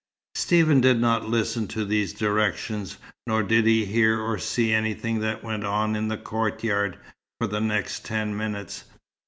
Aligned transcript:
Stephen 0.33 0.81
did 0.81 0.99
not 0.99 1.29
listen 1.29 1.67
to 1.67 1.85
these 1.85 2.11
directions, 2.11 2.97
nor 3.27 3.43
did 3.43 3.67
he 3.67 3.85
hear 3.85 4.19
or 4.19 4.39
see 4.39 4.73
anything 4.73 5.19
that 5.19 5.43
went 5.43 5.63
on 5.63 5.95
in 5.95 6.07
the 6.07 6.17
courtyard, 6.17 6.97
for 7.39 7.45
the 7.45 7.61
next 7.61 8.03
ten 8.03 8.35
minutes. 8.35 8.85